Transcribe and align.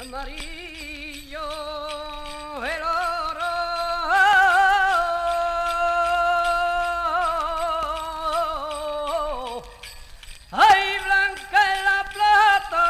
amarillo 0.00 1.44
el 2.64 2.82
oro. 2.82 3.50
Ay, 10.52 10.98
blanca 11.04 11.58
es 11.74 11.84
la 11.84 12.00
plata. 12.14 12.86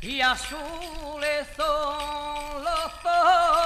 Y 0.00 0.20
azules 0.22 1.46
son 1.56 2.64
los 2.64 3.02
dos. 3.02 3.65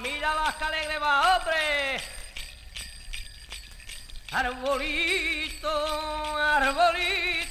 Mírala, 0.00 0.18
mírala, 0.18 0.52
que 0.56 0.64
alegre 0.64 0.98
va, 0.98 1.36
hombre. 1.36 2.00
Arbolito, 4.32 5.68
arbolito. 6.38 7.49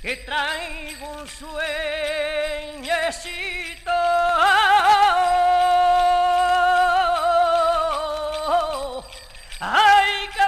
Que 0.00 0.16
traigo 0.16 1.10
un 1.10 1.26
sueñecito. 1.28 1.58
Ay, 9.60 10.28
que 10.34 10.47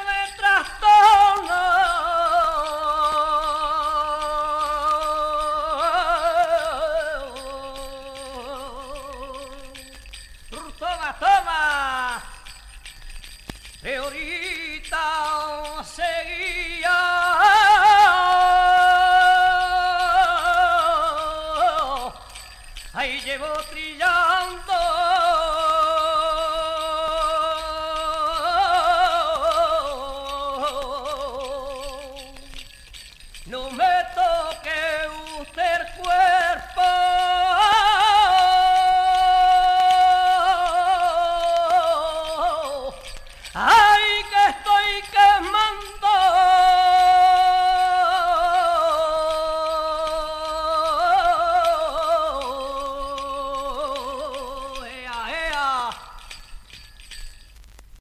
ahí 23.01 23.19
llevo 23.23 23.47
trillando. 23.71 24.75
No 33.47 33.71
me 33.71 33.95
toque 34.15 35.09
usted 35.41 35.81
el 35.81 35.87
cuerpo. 36.03 36.83
Ay, 43.55 44.25
que 44.31 44.43
estoy 44.51 44.91
quemando. 45.11 46.30